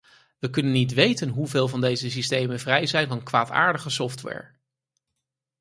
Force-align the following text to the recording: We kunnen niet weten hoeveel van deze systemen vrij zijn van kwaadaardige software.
We 0.39 0.49
kunnen 0.49 0.71
niet 0.71 0.93
weten 0.93 1.29
hoeveel 1.29 1.67
van 1.67 1.81
deze 1.81 2.11
systemen 2.11 2.59
vrij 2.59 2.85
zijn 2.85 3.07
van 3.07 3.23
kwaadaardige 3.23 3.89
software. 3.89 4.49